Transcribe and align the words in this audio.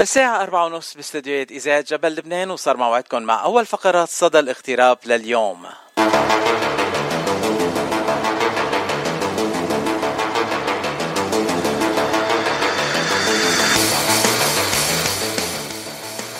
الساعة 0.00 0.42
أربعة 0.42 0.66
ونص 0.66 0.94
باستديوهات 0.94 1.50
إذاعة 1.50 1.80
جبل 1.80 2.14
لبنان 2.14 2.50
وصار 2.50 2.76
موعدكم 2.76 3.22
مع 3.22 3.44
أول 3.44 3.66
فقرات 3.66 4.08
صدى 4.08 4.38
الاغتراب 4.38 4.98
لليوم. 5.06 5.66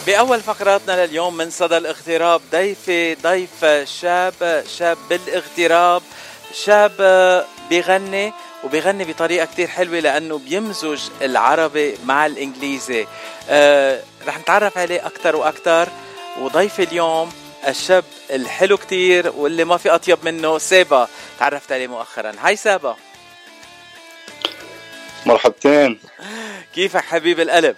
بأول 0.07 0.41
فقراتنا 0.41 1.07
لليوم 1.07 1.37
من 1.37 1.51
صدى 1.51 1.77
الاغتراب 1.77 2.41
ضيفي 2.53 3.15
ضيف 3.15 3.65
شاب 3.85 4.65
شاب 4.79 4.99
بالاغتراب 5.11 6.03
شاب 6.53 6.93
بيغني 7.71 8.33
وبيغني 8.65 9.05
بطريقة 9.05 9.47
كتير 9.47 9.69
حلوة 9.69 10.01
لأنه 10.01 10.39
بيمزج 10.39 11.01
العربي 11.23 11.95
مع 12.05 12.27
الإنجليزي. 12.27 13.07
آه 13.49 14.03
رح 14.27 14.39
نتعرف 14.39 14.79
عليه 14.79 15.07
أكتر 15.07 15.37
وأكتر. 15.37 15.89
وضيفي 16.39 16.83
اليوم 16.83 17.33
الشاب 17.69 18.05
الحلو 18.31 18.77
كتير 18.77 19.33
واللي 19.37 19.65
ما 19.65 19.77
في 19.77 19.91
أطيب 19.91 20.19
منه 20.23 20.59
سابا 20.59 21.09
تعرفت 21.39 21.73
عليه 21.73 21.87
مؤخرا. 21.87 22.33
هاي 22.41 22.57
سابا 22.57 22.97
مرحبتين. 25.27 26.01
كيفك 26.75 27.05
حبيب 27.05 27.41
القلب؟ 27.41 27.77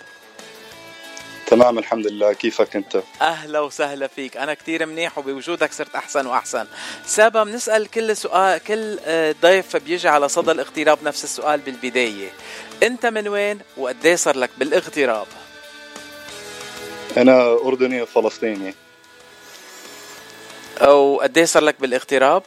تمام 1.52 1.78
الحمد 1.78 2.06
لله. 2.06 2.32
كيفك 2.32 2.76
أنت؟ 2.76 3.02
أهلا 3.20 3.60
وسهلا 3.60 4.06
فيك. 4.06 4.36
أنا 4.36 4.54
كتير 4.54 4.86
منيح 4.86 5.18
وبوجودك 5.18 5.72
صرت 5.72 5.94
أحسن 5.94 6.26
وأحسن. 6.26 6.66
سابا 7.06 7.44
بنسأل 7.44 7.90
كل 7.90 8.16
سؤال 8.16 8.58
كل 8.58 8.98
ضيف 9.42 9.76
بيجي 9.76 10.08
على 10.08 10.28
صدى 10.28 10.50
الاغتراب 10.50 10.98
نفس 11.04 11.24
السؤال 11.24 11.60
بالبداية. 11.60 12.30
أنت 12.82 13.06
من 13.06 13.28
وين 13.28 13.60
وقد 13.76 14.14
صار 14.14 14.36
لك 14.36 14.50
بالاغتراب؟ 14.58 15.26
أنا 17.16 17.52
أردني 17.52 18.02
وفلسطيني 18.02 18.74
وقد 20.82 21.44
صار 21.44 21.62
لك 21.62 21.80
بالاغتراب؟ 21.80 22.42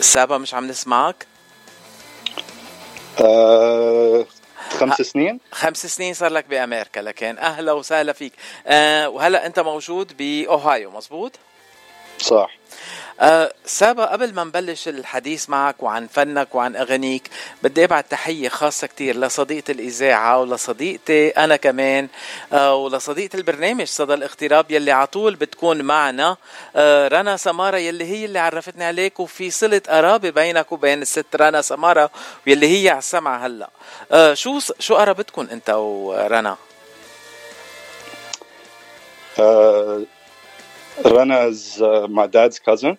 سابا 0.00 0.38
مش 0.38 0.54
عم 0.54 0.66
نسمعك. 0.66 1.31
آه، 3.22 4.24
خمس 4.70 5.02
سنين؟ 5.02 5.40
خمس 5.52 5.86
سنين 5.86 6.14
صار 6.14 6.30
لك 6.30 6.44
بأمريكا 6.46 7.00
لكن 7.00 7.38
أهلا 7.38 7.72
وسهلا 7.72 8.12
فيك. 8.12 8.32
آه 8.66 9.08
وهلا 9.08 9.46
أنت 9.46 9.60
موجود 9.60 10.16
بأوهايو 10.16 10.90
مزبوط 10.90 11.32
صح 12.22 12.50
آه 13.20 13.52
سابا 13.66 14.04
قبل 14.04 14.34
ما 14.34 14.44
نبلش 14.44 14.88
الحديث 14.88 15.50
معك 15.50 15.82
وعن 15.82 16.06
فنك 16.06 16.54
وعن 16.54 16.76
أغانيك 16.76 17.30
بدي 17.62 17.84
أبعت 17.84 18.10
تحية 18.10 18.48
خاصة 18.48 18.86
كتير 18.86 19.16
لصديقة 19.16 19.70
الإذاعة 19.70 20.40
ولصديقتي 20.40 21.28
أنا 21.28 21.56
كمان 21.56 22.08
آه 22.52 22.74
ولصديقة 22.74 23.36
البرنامج 23.36 23.86
صدى 23.86 24.14
الاغتراب 24.14 24.70
يلي 24.70 24.90
على 24.92 25.06
طول 25.06 25.34
بتكون 25.34 25.82
معنا 25.82 26.36
آه 26.76 27.08
رنا 27.08 27.36
سمارة 27.36 27.76
يلي 27.76 28.04
هي 28.04 28.24
اللي 28.24 28.38
عرفتني 28.38 28.84
عليك 28.84 29.20
وفي 29.20 29.50
صلة 29.50 29.82
قرابة 29.88 30.30
بينك 30.30 30.72
وبين 30.72 31.02
الست 31.02 31.36
رنا 31.36 31.62
سمارة 31.62 32.10
واللي 32.46 32.84
هي 32.84 32.90
على 32.90 32.98
السمع 32.98 33.46
هلأ 33.46 33.70
آه 34.12 34.34
شو 34.34 34.58
شو 34.78 34.94
قرابتكم 34.94 35.48
أنت 35.52 35.70
ورنا؟ 35.70 36.56
Rana 41.04 41.40
is 41.46 41.80
uh, 41.80 42.06
my 42.08 42.26
dad's 42.26 42.58
cousin. 42.58 42.98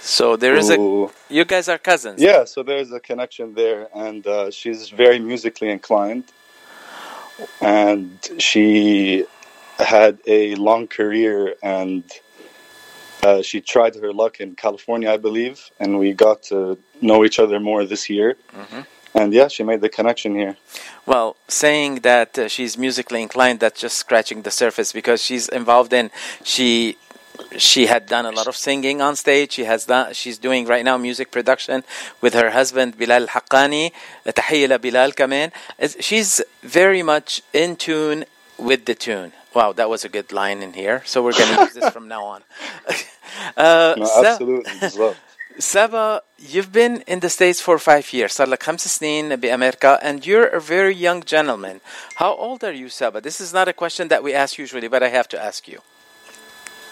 So 0.00 0.36
there 0.36 0.56
is 0.56 0.68
who- 0.68 1.06
a 1.06 1.32
you 1.32 1.44
guys 1.44 1.68
are 1.68 1.78
cousins. 1.78 2.20
Yeah, 2.20 2.44
so 2.44 2.62
there's 2.62 2.92
a 2.92 3.00
connection 3.00 3.54
there, 3.54 3.88
and 3.94 4.26
uh, 4.26 4.50
she's 4.50 4.90
very 4.90 5.18
musically 5.18 5.70
inclined, 5.70 6.24
and 7.60 8.18
she 8.38 9.24
had 9.78 10.18
a 10.26 10.54
long 10.56 10.86
career, 10.86 11.54
and 11.62 12.04
uh, 13.22 13.40
she 13.42 13.60
tried 13.60 13.94
her 13.96 14.12
luck 14.12 14.40
in 14.40 14.54
California, 14.54 15.10
I 15.10 15.16
believe, 15.16 15.70
and 15.80 15.98
we 15.98 16.12
got 16.12 16.42
to 16.44 16.78
know 17.00 17.24
each 17.24 17.38
other 17.38 17.58
more 17.58 17.84
this 17.84 18.10
year. 18.10 18.36
And 19.16 19.32
yeah, 19.32 19.46
she 19.48 19.62
made 19.62 19.80
the 19.80 19.88
connection 19.88 20.34
here. 20.34 20.56
Well, 21.06 21.36
saying 21.46 22.00
that 22.00 22.36
uh, 22.36 22.48
she's 22.48 22.76
musically 22.76 23.22
inclined, 23.22 23.60
that's 23.60 23.80
just 23.80 23.96
scratching 23.96 24.42
the 24.42 24.50
surface 24.50 24.92
because 24.92 25.22
she's 25.22 25.48
involved 25.48 25.92
in 25.92 26.10
she 26.42 26.98
she 27.57 27.87
had 27.87 28.05
done 28.05 28.25
a 28.25 28.31
lot 28.31 28.47
of 28.47 28.55
singing 28.55 29.01
on 29.01 29.15
stage. 29.15 29.53
She 29.53 29.63
has 29.65 29.85
done 29.85 30.13
she's 30.13 30.37
doing 30.37 30.65
right 30.65 30.83
now 30.85 30.97
music 30.97 31.31
production 31.31 31.83
with 32.21 32.33
her 32.33 32.49
husband 32.51 32.97
Bilal 32.97 33.27
Haqqani. 33.27 33.91
تحية 34.25 34.67
لبلال 34.67 35.13
كمان. 35.15 35.51
Is- 35.79 35.97
She's 35.99 36.41
very 36.63 37.01
much 37.03 37.41
in 37.53 37.75
tune 37.75 38.25
with 38.57 38.85
the 38.85 38.95
tune. 38.95 39.31
Wow, 39.53 39.73
that 39.73 39.89
was 39.89 40.05
a 40.05 40.09
good 40.09 40.31
line 40.31 40.61
in 40.61 40.73
here. 40.73 41.01
So 41.05 41.23
we're 41.23 41.33
going 41.33 41.55
to 41.55 41.61
use 41.63 41.73
this 41.73 41.89
from 41.89 42.07
now 42.07 42.23
on. 42.23 42.41
uh, 43.57 43.95
No, 43.97 44.05
Sa- 44.05 44.23
absolutely, 44.25 44.71
بالظبط. 44.79 45.15
Saba, 45.57 46.21
you've 46.37 46.71
been 46.71 47.01
in 47.07 47.19
the 47.19 47.29
States 47.29 47.59
for 47.59 47.77
five 47.79 48.13
years. 48.13 48.33
صار 48.33 48.47
لك 48.47 48.63
خمس 48.63 48.87
سنين 48.99 49.35
بأمريكا 49.35 49.99
and 50.01 50.25
you're 50.25 50.45
a 50.47 50.61
very 50.61 50.95
young 50.95 51.21
gentleman. 51.23 51.81
How 52.15 52.33
old 52.35 52.63
are 52.63 52.71
you, 52.71 52.87
Saba? 52.89 53.19
This 53.21 53.41
is 53.41 53.51
not 53.53 53.67
a 53.67 53.73
question 53.73 54.07
that 54.09 54.23
we 54.23 54.33
ask 54.33 54.57
usually, 54.57 54.87
but 54.87 55.03
I 55.03 55.09
have 55.09 55.27
to 55.29 55.43
ask 55.43 55.67
you. 55.67 55.81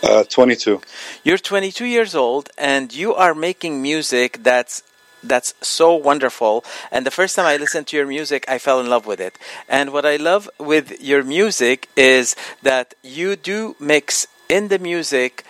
Uh, 0.03 0.24
22. 0.24 0.80
You're 1.24 1.38
22 1.40 1.86
years 1.86 2.14
old 2.16 2.50
and 2.58 2.94
you 2.94 3.16
are 3.16 3.34
making 3.34 3.81
music 3.81 4.44
that's 4.44 4.84
that's 5.24 5.56
so 5.62 5.96
wonderful 5.96 6.64
and 6.92 7.03
the 7.06 7.12
first 7.20 7.36
time 7.36 7.48
I 7.48 7.58
listened 7.58 7.88
to 7.88 7.98
your 7.98 8.06
music 8.06 8.46
I 8.48 8.59
fell 8.59 8.80
in 8.80 8.88
love 8.88 9.06
with 9.08 9.20
it. 9.20 9.36
And 9.68 9.92
what 9.92 10.06
I 10.06 10.16
love 10.18 10.48
with 10.59 11.02
your 11.02 11.24
music 11.24 11.90
is 11.98 12.36
that 12.62 12.94
you 13.03 13.36
do 13.36 13.75
mix 13.80 14.28
in 14.48 14.68
the 14.68 14.78
music 14.80 15.44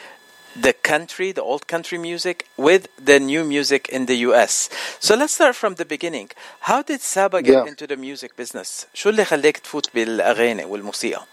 the 0.55 0.73
country, 0.73 1.31
the 1.31 1.43
old 1.43 1.67
country 1.67 1.97
music 1.99 2.47
with 2.57 2.87
the 2.97 3.19
new 3.19 3.43
music 3.43 3.89
in 3.89 4.07
the 4.07 4.15
US. 4.29 4.69
So 4.99 5.13
let's 5.15 5.33
start 5.33 5.55
from 5.55 5.75
the 5.75 5.85
beginning. 5.85 6.29
How 6.61 6.81
did 6.81 7.01
Saba 7.01 7.41
get 7.43 7.53
Yeah. 7.53 7.67
into 7.71 7.85
the 7.85 7.97
music 7.97 8.31
business? 8.35 8.85
شو 8.93 9.09
اللي 9.09 9.25
خليك 9.25 9.57
تفوت 9.57 9.89
بالأغاني 9.93 10.65
والموسيقى؟ 10.65 11.25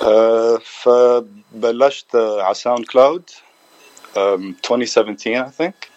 Uh, 0.00 0.58
فبلشت 0.58 2.16
uh, 2.16 2.40
على 2.42 2.54
ساوند 2.54 2.84
كلاود 2.84 3.30
um, 4.16 4.54
2017 4.62 5.36
I 5.36 5.50
think 5.50 5.90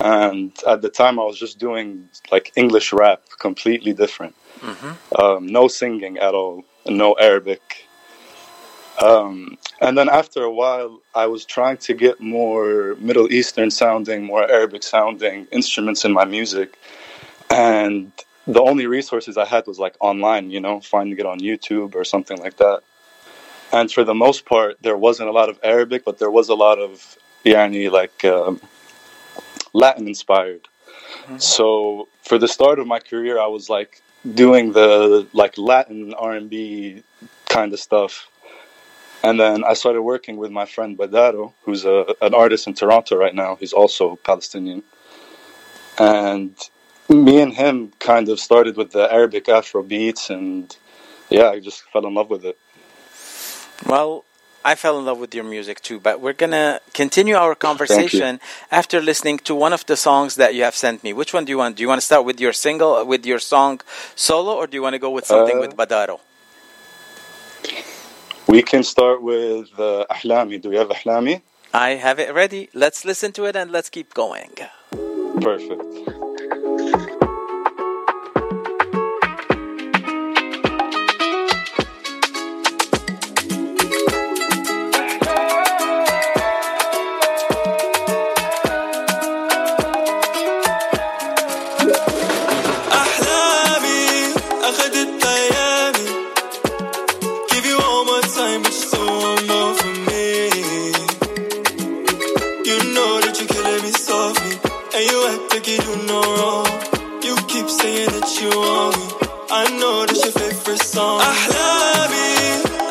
and 0.00 0.52
at 0.66 0.80
the 0.82 0.88
time 0.88 1.18
I 1.18 1.24
was 1.24 1.38
just 1.38 1.58
doing 1.58 2.08
like 2.30 2.52
English 2.56 2.92
rap 2.92 3.22
completely 3.38 3.92
different 3.92 4.34
um, 5.18 5.46
no 5.46 5.68
singing 5.68 6.18
at 6.18 6.34
all 6.34 6.64
no 6.86 7.14
Arabic 7.14 7.88
um, 9.00 9.58
and 9.80 9.96
then 9.98 10.08
after 10.08 10.42
a 10.44 10.50
while 10.50 11.00
I 11.14 11.26
was 11.26 11.44
trying 11.44 11.78
to 11.78 11.94
get 11.94 12.20
more 12.20 12.96
Middle 13.00 13.32
Eastern 13.32 13.70
sounding 13.70 14.24
more 14.24 14.44
Arabic 14.50 14.82
sounding 14.82 15.46
instruments 15.50 16.04
in 16.04 16.12
my 16.12 16.24
music 16.24 16.78
and 17.50 18.12
the 18.47 18.61
only 18.61 18.85
resources 18.85 19.37
I 19.37 19.45
had 19.45 19.65
was 19.67 19.79
like 19.79 19.95
online, 19.99 20.51
you 20.51 20.59
know, 20.59 20.79
finding 20.81 21.17
it 21.17 21.25
on 21.25 21.39
YouTube 21.39 21.95
or 21.95 22.03
something 22.03 22.37
like 22.37 22.57
that. 22.57 22.81
And 23.71 23.91
for 23.91 24.03
the 24.03 24.13
most 24.13 24.45
part, 24.45 24.77
there 24.81 24.97
wasn't 24.97 25.29
a 25.29 25.31
lot 25.31 25.49
of 25.49 25.59
Arabic, 25.63 26.05
but 26.05 26.19
there 26.19 26.31
was 26.31 26.49
a 26.49 26.55
lot 26.55 26.79
of 26.79 27.17
yani 27.43 27.91
like 27.91 28.23
um, 28.23 28.61
Latin 29.73 30.07
inspired. 30.07 30.67
So 31.37 32.07
for 32.21 32.37
the 32.37 32.47
start 32.47 32.79
of 32.79 32.87
my 32.87 32.99
career, 32.99 33.39
I 33.39 33.47
was 33.47 33.69
like 33.69 34.01
doing 34.33 34.73
the 34.73 35.27
like 35.33 35.57
Latin 35.57 36.13
R 36.13 36.33
and 36.33 36.49
B 36.49 37.03
kind 37.49 37.73
of 37.73 37.79
stuff. 37.79 38.29
And 39.23 39.39
then 39.39 39.63
I 39.63 39.73
started 39.73 40.03
working 40.03 40.37
with 40.37 40.51
my 40.51 40.65
friend 40.65 40.95
Badaro, 40.97 41.53
who's 41.63 41.83
a, 41.83 42.05
an 42.21 42.35
artist 42.35 42.67
in 42.67 42.75
Toronto 42.75 43.15
right 43.15 43.33
now. 43.33 43.55
He's 43.55 43.73
also 43.73 44.17
Palestinian. 44.17 44.83
And 45.97 46.55
me 47.09 47.41
and 47.41 47.53
him 47.53 47.91
kind 47.99 48.29
of 48.29 48.39
started 48.39 48.77
with 48.77 48.91
the 48.91 49.11
Arabic 49.11 49.49
Afro 49.49 49.83
beats, 49.83 50.29
and 50.29 50.75
yeah, 51.29 51.49
I 51.49 51.59
just 51.59 51.83
fell 51.91 52.05
in 52.05 52.13
love 52.13 52.29
with 52.29 52.45
it. 52.45 52.57
Well, 53.85 54.23
I 54.63 54.73
fell 54.73 54.97
in 54.97 55.05
love 55.05 55.19
with 55.19 55.35
your 55.35 55.43
music 55.43 55.81
too, 55.81 55.99
but 55.99 56.19
we're 56.19 56.33
gonna 56.33 56.79
continue 56.93 57.35
our 57.35 57.53
conversation 57.53 58.39
after 58.71 58.99
listening 58.99 59.37
to 59.39 59.53
one 59.53 59.73
of 59.73 59.85
the 59.85 59.95
songs 59.95 60.35
that 60.35 60.55
you 60.55 60.63
have 60.63 60.75
sent 60.75 61.03
me. 61.03 61.13
Which 61.13 61.33
one 61.33 61.45
do 61.45 61.51
you 61.51 61.59
want? 61.59 61.75
Do 61.77 61.83
you 61.83 61.87
want 61.87 62.01
to 62.01 62.05
start 62.05 62.25
with 62.25 62.39
your 62.39 62.53
single, 62.53 63.05
with 63.05 63.25
your 63.25 63.39
song 63.39 63.81
solo, 64.15 64.55
or 64.55 64.65
do 64.65 64.75
you 64.75 64.81
want 64.81 64.93
to 64.93 64.99
go 64.99 65.11
with 65.11 65.25
something 65.25 65.57
Uh, 65.57 65.61
with 65.61 65.75
Badaro? 65.77 66.19
We 68.47 68.63
can 68.63 68.83
start 68.83 69.21
with 69.21 69.69
uh, 69.79 70.05
Ahlami. 70.09 70.61
Do 70.61 70.69
we 70.69 70.77
have 70.77 70.89
Ahlami? 70.89 71.41
I 71.73 71.89
have 71.95 72.19
it 72.19 72.33
ready. 72.33 72.69
Let's 72.73 73.03
listen 73.05 73.31
to 73.33 73.45
it 73.45 73.55
and 73.55 73.71
let's 73.71 73.89
keep 73.89 74.13
going. 74.13 74.53
Perfect. 75.41 76.14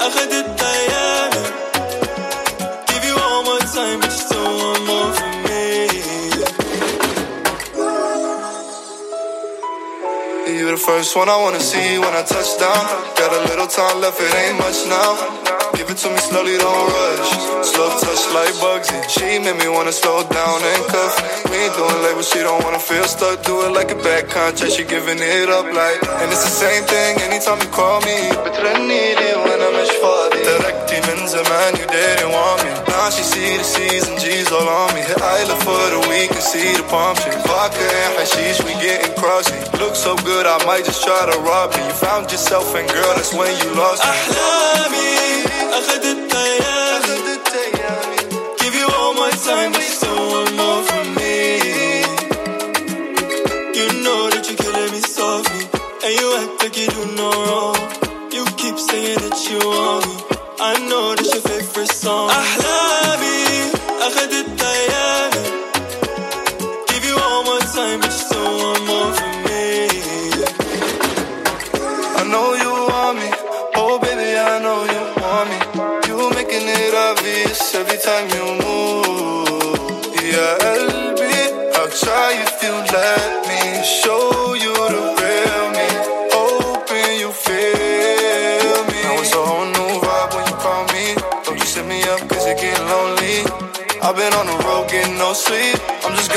أخدت 0.08 0.62
أيامي. 0.62 1.46
Give 2.88 3.04
you 3.10 3.16
all 3.26 3.44
my 3.44 3.60
time, 3.76 4.00
but 4.02 4.12
you 4.12 4.22
still 4.28 4.52
want 4.62 4.82
more 4.90 5.12
from 5.20 5.36
me. 5.46 5.68
You 10.58 10.66
the 10.72 10.78
first 10.78 11.16
one 11.16 11.30
I 11.30 11.38
wanna 11.44 11.60
see 11.60 11.90
when 12.04 12.14
I 12.22 12.24
touch 12.24 12.52
down. 12.66 12.84
Got 13.20 13.32
a 13.40 13.42
little 13.50 13.68
time 13.68 14.02
left, 14.02 14.20
it 14.20 14.34
ain't 14.42 14.58
much 14.58 14.80
now. 14.98 15.12
Give 15.78 15.90
it 15.90 15.98
to 16.04 16.10
me 16.10 16.20
slowly, 16.30 16.58
don't 16.58 16.86
rush. 16.96 17.63
Slow 17.74 17.90
touch 18.04 18.24
like 18.38 18.54
Bugsy. 18.64 18.98
She 19.16 19.28
made 19.44 19.58
me 19.62 19.68
wanna 19.76 19.92
slow 20.02 20.20
down 20.40 20.58
and 20.72 20.84
cuff. 20.94 21.14
We 21.50 21.56
ain't 21.64 21.76
doing 21.76 22.00
labels, 22.06 22.28
she 22.32 22.40
don't 22.48 22.62
wanna 22.66 22.80
feel 22.80 23.08
stuck. 23.16 23.38
Do 23.44 23.56
it 23.66 23.72
like 23.80 23.92
a 23.98 24.00
back 24.08 24.24
contract, 24.30 24.74
she 24.76 24.84
giving 24.84 25.20
it 25.20 25.50
up 25.58 25.68
like. 25.82 26.00
And 26.22 26.28
it's 26.34 26.44
the 26.50 26.56
same 26.66 26.84
thing 26.94 27.12
anytime 27.28 27.60
you 27.64 27.72
call 27.80 28.00
me. 28.10 28.18
بترنيلي 28.46 29.34
وانا 29.36 29.70
مش 29.70 29.90
فاضي. 30.02 30.44
تركتي 30.44 30.98
من 31.08 31.28
زمان, 31.28 31.72
you 31.80 31.88
didn't 31.98 32.32
want 32.32 32.60
me. 32.64 32.72
Now 32.94 33.10
she 33.10 33.24
see 33.24 33.58
the 33.58 33.64
C's 33.64 34.08
and 34.10 34.20
G's 34.20 34.52
all 34.52 34.68
on 34.68 34.94
me. 34.96 35.02
Hit 35.02 35.22
Isla 35.38 35.56
for 35.66 35.84
the 35.96 36.02
week 36.12 36.32
and 36.32 36.46
see 36.52 36.70
the 36.80 36.84
palm 36.84 37.16
tree. 37.22 37.36
Vodka 37.50 37.86
and 38.04 38.14
hashish, 38.20 38.60
we 38.66 38.74
getting 38.86 39.14
crossy. 39.22 39.58
Look 39.82 39.96
so 39.96 40.16
good, 40.30 40.46
I 40.46 40.58
might 40.66 40.86
just 40.86 41.02
try 41.08 41.22
to 41.32 41.38
rob 41.50 41.68
me. 41.76 41.82
You 41.90 41.96
found 42.08 42.24
yourself 42.32 42.68
and 42.78 42.88
girl, 42.96 43.12
that's 43.18 43.34
when 43.34 43.52
you 43.62 43.70
lost 43.82 44.04
me. 44.04 44.10
أحلامي 44.10 45.44
أخدت 45.80 46.23
Time, 49.45 49.73
more 50.57 50.83
from 50.89 51.07
me. 51.17 51.59
You 53.79 53.87
know 54.03 54.21
that 54.33 54.45
you're 54.49 54.57
killing 54.57 54.91
me 54.93 55.01
softly, 55.01 55.65
and 56.05 56.13
you 56.19 56.27
act 56.41 56.63
like 56.63 56.77
you 56.81 56.89
do 56.89 57.03
no 57.21 57.29
wrong. 57.45 57.77
You 58.33 58.45
keep 58.57 58.79
saying 58.79 59.19
that 59.21 59.39
you 59.51 59.59
want 59.69 60.07
me. 60.07 60.17
I 60.61 60.89
know 60.89 61.15
that's 61.15 61.35
your 61.35 61.43
favorite 61.43 61.93
song. 61.93 62.64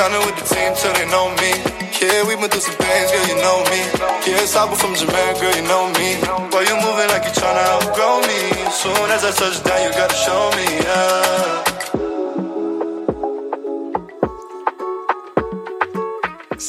Grinding 0.07 0.25
with 0.25 0.39
the 0.39 0.55
team 0.55 0.73
till 0.75 0.93
they 0.93 1.07
know 1.11 1.29
me. 1.35 1.51
Yeah, 1.99 2.27
we 2.27 2.35
been 2.35 2.49
through 2.49 2.61
some 2.61 2.75
things, 2.75 3.11
girl, 3.11 3.27
you 3.27 3.35
know 3.43 3.63
me. 3.71 3.81
Yeah, 4.25 4.59
Albert 4.59 4.77
from 4.77 4.95
Jamaica, 4.95 5.39
girl, 5.39 5.55
you 5.55 5.63
know 5.63 5.87
me. 5.99 6.15
Boy, 6.51 6.63
you 6.63 6.75
moving 6.75 7.09
like 7.09 7.25
you 7.25 7.31
tryna 7.31 7.63
outgrow 7.75 8.21
me. 8.21 8.71
Soon 8.71 9.09
as 9.11 9.25
I 9.25 9.31
touch 9.31 9.63
down, 9.63 9.83
you 9.83 9.91
gotta 9.91 10.15
show 10.15 10.51
me, 10.55 10.65
yeah. 10.85 11.66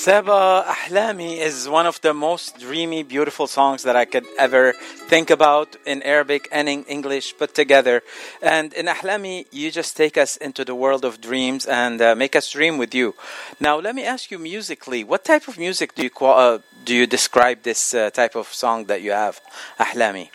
Seba 0.08 0.64
Ahlami 0.66 1.36
is 1.36 1.68
one 1.68 1.84
of 1.84 2.00
the 2.00 2.14
most 2.14 2.58
dreamy, 2.58 3.02
beautiful 3.02 3.46
songs 3.46 3.82
that 3.82 3.94
I 3.94 4.06
could 4.06 4.24
ever 4.38 4.72
think 5.12 5.28
about 5.28 5.76
in 5.84 6.02
Arabic 6.02 6.48
and 6.50 6.66
in 6.66 6.84
English 6.84 7.36
put 7.36 7.54
together. 7.54 8.00
And 8.40 8.72
in 8.72 8.86
Ahlami, 8.86 9.44
you 9.52 9.70
just 9.70 9.98
take 9.98 10.16
us 10.16 10.38
into 10.38 10.64
the 10.64 10.74
world 10.74 11.04
of 11.04 11.20
dreams 11.20 11.66
and 11.66 12.00
uh, 12.00 12.14
make 12.14 12.34
us 12.34 12.50
dream 12.50 12.78
with 12.78 12.94
you. 12.94 13.16
Now, 13.60 13.78
let 13.78 13.94
me 13.94 14.02
ask 14.06 14.30
you 14.30 14.38
musically, 14.38 15.04
what 15.04 15.26
type 15.26 15.46
of 15.46 15.58
music 15.58 15.94
do 15.94 16.02
you 16.04 16.26
uh, 16.26 16.60
do 16.86 16.94
you 16.94 17.06
describe 17.06 17.58
this 17.62 17.92
uh, 17.92 18.08
type 18.08 18.34
of 18.34 18.46
song 18.48 18.86
that 18.86 19.02
you 19.02 19.12
have, 19.12 19.42
Ahlami? 19.78 20.30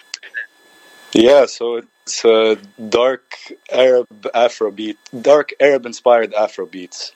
Yeah, 1.13 1.47
so 1.47 1.81
it's 2.05 2.23
a 2.23 2.57
dark 2.77 3.25
Arab 3.71 4.07
Afrobeat, 4.35 4.97
dark 5.19 5.49
Arab 5.59 5.87
inspired 5.87 6.31
Afrobeats. 6.33 7.11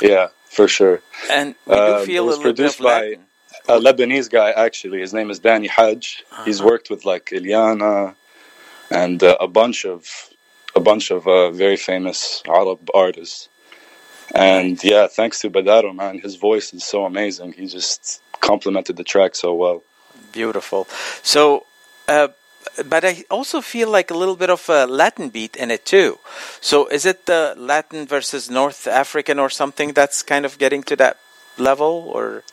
Yeah, 0.00 0.28
for 0.50 0.66
sure. 0.68 1.00
And 1.30 1.54
we 1.66 1.74
do 1.74 1.80
Um, 1.80 2.06
feel 2.06 2.24
it 2.24 2.26
was 2.26 2.36
little 2.38 2.52
produced 2.52 2.80
by 2.82 3.16
a 3.68 3.78
Lebanese 3.86 4.28
guy, 4.30 4.50
actually. 4.66 5.00
His 5.00 5.12
name 5.14 5.30
is 5.30 5.38
Danny 5.38 5.68
Hajj. 5.68 6.24
He's 6.44 6.60
Uh-huh. 6.60 6.70
worked 6.70 6.90
with 6.90 7.02
like 7.12 7.26
Elyanna 7.36 8.14
and 8.90 9.22
uh, 9.22 9.36
a 9.40 9.48
bunch 9.60 9.84
of 9.94 10.00
a 10.76 10.80
bunch 10.80 11.10
of 11.10 11.26
uh, 11.26 11.50
very 11.50 11.76
famous 11.76 12.42
Arab 12.46 12.80
artists. 12.94 13.48
And 14.34 14.82
yeah, 14.84 15.08
thanks 15.08 15.40
to 15.40 15.50
Badaro, 15.50 15.92
man, 16.02 16.20
his 16.20 16.36
voice 16.36 16.72
is 16.72 16.84
so 16.84 17.04
amazing. 17.04 17.52
He 17.54 17.66
just 17.66 18.22
complemented 18.40 18.96
the 18.96 19.04
track 19.04 19.34
so 19.34 19.50
well. 19.54 19.82
Beautiful. 20.32 20.86
So, 21.22 21.66
uh, 22.08 22.28
but 22.88 23.04
I 23.04 23.24
also 23.30 23.60
feel 23.60 23.88
like 23.88 24.10
a 24.10 24.16
little 24.16 24.36
bit 24.36 24.50
of 24.50 24.68
a 24.68 24.86
Latin 24.86 25.28
beat 25.30 25.56
in 25.56 25.70
it 25.70 25.84
too. 25.84 26.18
So, 26.60 26.86
is 26.86 27.06
it 27.06 27.26
the 27.26 27.54
Latin 27.56 28.06
versus 28.06 28.50
North 28.50 28.86
African 28.86 29.38
or 29.38 29.50
something 29.50 29.92
that's 29.92 30.22
kind 30.22 30.44
of 30.44 30.58
getting 30.58 30.82
to 30.84 30.96
that 30.96 31.18
level, 31.58 32.10
or? 32.14 32.44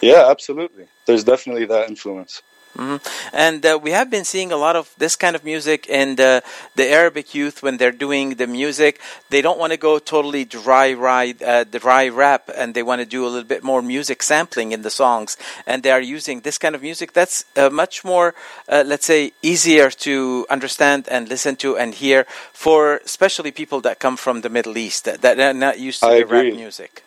Yeah, 0.00 0.26
absolutely. 0.28 0.86
There's 1.06 1.24
definitely 1.24 1.66
that 1.66 1.88
influence. 1.88 2.42
Mhm. 2.76 3.00
And 3.32 3.64
uh, 3.64 3.78
we 3.82 3.90
have 3.92 4.10
been 4.10 4.24
seeing 4.24 4.52
a 4.52 4.56
lot 4.56 4.76
of 4.76 4.94
this 4.98 5.16
kind 5.16 5.34
of 5.34 5.44
music 5.44 5.86
in 5.88 6.16
the, 6.16 6.42
the 6.74 6.86
Arabic 6.88 7.34
youth 7.34 7.62
when 7.62 7.78
they're 7.78 7.92
doing 7.92 8.34
the 8.34 8.46
music. 8.46 9.00
They 9.30 9.40
don't 9.40 9.58
want 9.58 9.72
to 9.72 9.78
go 9.78 9.98
totally 9.98 10.44
dry, 10.44 10.92
ride, 10.92 11.42
uh, 11.42 11.64
dry 11.64 12.08
rap, 12.08 12.50
and 12.54 12.74
they 12.74 12.82
want 12.82 13.00
to 13.00 13.06
do 13.06 13.24
a 13.24 13.28
little 13.28 13.48
bit 13.48 13.64
more 13.64 13.80
music 13.80 14.22
sampling 14.22 14.72
in 14.72 14.82
the 14.82 14.90
songs. 14.90 15.36
And 15.66 15.82
they 15.82 15.90
are 15.90 16.00
using 16.00 16.40
this 16.40 16.58
kind 16.58 16.74
of 16.74 16.82
music 16.82 17.12
that's 17.12 17.44
uh, 17.56 17.70
much 17.70 18.04
more, 18.04 18.34
uh, 18.68 18.84
let's 18.86 19.06
say, 19.06 19.32
easier 19.42 19.90
to 19.90 20.46
understand 20.50 21.08
and 21.08 21.28
listen 21.28 21.56
to 21.56 21.78
and 21.78 21.94
hear 21.94 22.26
for 22.52 23.00
especially 23.04 23.52
people 23.52 23.80
that 23.82 24.00
come 24.00 24.16
from 24.16 24.42
the 24.42 24.50
Middle 24.50 24.76
East 24.76 25.04
that, 25.04 25.22
that 25.22 25.38
are 25.40 25.54
not 25.54 25.78
used 25.78 26.00
to 26.00 26.06
I 26.06 26.18
the 26.20 26.26
rap 26.26 26.44
agree. 26.44 26.56
music. 26.56 27.02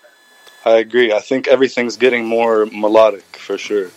I 0.65 0.77
agree. 0.77 1.13
I 1.13 1.19
think 1.19 1.47
everything's 1.47 1.95
getting 1.95 2.25
more 2.25 2.65
melodic 2.65 3.23
for 3.37 3.57
sure. 3.57 3.91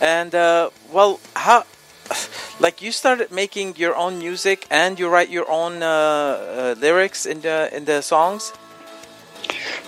And 0.00 0.34
uh, 0.34 0.70
well, 0.92 1.20
how 1.34 1.64
like 2.60 2.82
you 2.82 2.92
started 2.92 3.30
making 3.30 3.76
your 3.76 3.94
own 3.96 4.18
music 4.18 4.66
and 4.70 4.98
you 4.98 5.08
write 5.08 5.30
your 5.30 5.50
own 5.50 5.82
uh, 5.82 5.86
uh, 5.86 6.74
lyrics 6.78 7.26
in 7.26 7.40
the 7.40 7.68
in 7.76 7.84
the 7.84 8.02
songs. 8.02 8.52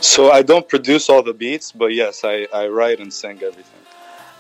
So 0.01 0.31
I 0.31 0.43
don't 0.43 0.67
produce 0.69 1.11
all 1.11 1.23
the 1.23 1.35
beats, 1.35 1.73
but 1.73 1.93
yes, 1.93 2.25
I, 2.25 2.47
I 2.53 2.69
write 2.69 3.01
and 3.01 3.13
sing 3.13 3.43
everything. 3.43 3.83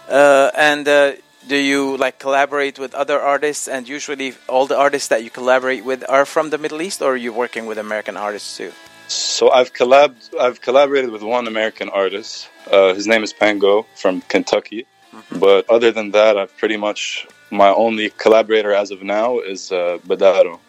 Uh, 0.09 0.50
and 0.57 0.89
uh, 0.89 1.12
do 1.47 1.57
you 1.57 1.97
like 1.97 2.19
collaborate 2.19 2.79
with 2.79 2.95
other 2.95 3.21
artists? 3.21 3.69
And 3.69 3.89
usually, 3.89 4.35
all 4.49 4.67
the 4.67 4.77
artists 4.77 5.09
that 5.09 5.23
you 5.23 5.31
collaborate 5.31 5.85
with 5.85 6.05
are 6.09 6.25
from 6.25 6.50
the 6.50 6.59
Middle 6.59 6.81
East, 6.83 7.03
or 7.03 7.12
are 7.12 7.17
you 7.17 7.33
working 7.33 7.67
with 7.67 7.79
American 7.79 8.17
artists 8.17 8.57
too? 8.57 8.73
So 9.09 9.50
I've 9.50 9.73
collab 9.73 10.15
I've 10.39 10.61
collaborated 10.61 11.11
with 11.11 11.23
one 11.23 11.47
American 11.47 11.89
artist. 11.89 12.49
Uh, 12.71 12.95
his 12.95 13.07
name 13.07 13.23
is 13.23 13.33
Pango 13.33 13.87
from 13.95 14.23
Kentucky. 14.23 14.87
But 15.33 15.69
other 15.69 15.90
than 15.90 16.11
that, 16.12 16.37
I've 16.37 16.57
pretty 16.57 16.76
much 16.76 17.26
my 17.50 17.69
only 17.69 18.11
collaborator 18.11 18.73
as 18.73 18.90
of 18.90 19.02
now 19.02 19.40
is 19.40 19.73
uh, 19.73 19.99
Badaro. 20.07 20.61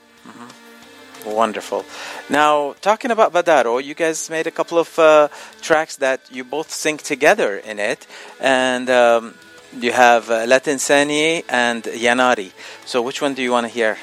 Wonderful. 1.26 1.86
Now, 2.30 2.74
talking 2.82 3.12
about 3.12 3.32
Badaro, 3.32 3.84
you 3.84 3.94
guys 3.94 4.30
made 4.30 4.48
a 4.48 4.52
couple 4.52 4.80
of 4.80 4.98
uh, 4.98 5.28
tracks 5.62 5.98
that 5.98 6.22
you 6.32 6.44
both 6.44 6.72
sing 6.72 6.98
together 6.98 7.58
in 7.58 7.78
it, 7.78 8.08
and 8.40 8.90
um, 8.90 9.36
you 9.80 9.92
have 9.92 10.32
uh, 10.32 10.46
Latin 10.46 10.80
Sani 10.80 11.44
and 11.48 11.84
Yanari. 11.84 12.52
So, 12.86 13.04
which 13.04 13.22
one 13.22 13.36
do 13.36 13.44
you 13.44 13.52
want 13.52 13.68
to 13.68 13.74
hear? 13.74 13.98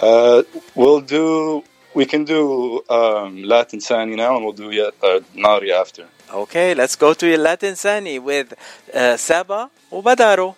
Uh, 0.00 0.42
we'll 0.76 1.00
do. 1.00 1.64
We 1.94 2.06
can 2.06 2.24
do 2.24 2.84
um, 2.88 3.42
Latin 3.42 3.80
Sani 3.80 4.14
now, 4.14 4.36
and 4.36 4.44
we'll 4.44 4.52
do 4.52 4.90
uh, 5.02 5.20
Nari 5.34 5.72
after. 5.72 6.06
Okay, 6.33 6.73
let's 6.73 6.95
go 6.95 7.13
to 7.13 7.37
Latin 7.37 7.75
Sani 7.75 8.19
with 8.19 8.53
uh, 8.93 9.17
Saba 9.17 9.69
or 9.91 10.03
Badaro. 10.03 10.55